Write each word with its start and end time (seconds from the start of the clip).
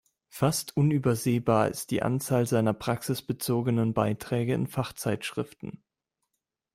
Fast 0.29 0.75
unübersehbar 0.75 1.67
ist 1.67 1.91
die 1.91 2.01
Anzahl 2.01 2.47
seiner 2.47 2.73
praxisbezogenen 2.73 3.93
Beiträge 3.93 4.55
in 4.55 4.65
Fachzeitschriften. 4.65 5.83